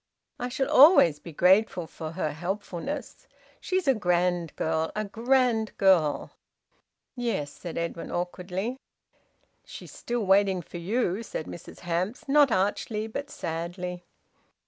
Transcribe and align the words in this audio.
"I 0.39 0.49
shall 0.49 0.67
always 0.67 1.19
be 1.19 1.31
grateful 1.31 1.85
for 1.85 2.13
her 2.13 2.31
helpfulness! 2.31 3.27
She's 3.59 3.87
a 3.87 3.93
grand 3.93 4.55
girl, 4.55 4.91
a 4.95 5.05
grand 5.05 5.77
girl!" 5.77 6.31
"Yes," 7.15 7.51
said 7.51 7.77
Edwin 7.77 8.09
awkwardly. 8.09 8.77
"She's 9.63 9.91
still 9.91 10.25
waiting 10.25 10.63
for 10.63 10.77
you," 10.79 11.21
said 11.21 11.45
Mrs 11.45 11.81
Hamps, 11.81 12.27
not 12.27 12.51
archly, 12.51 13.05
but 13.05 13.29
sadly. 13.29 14.03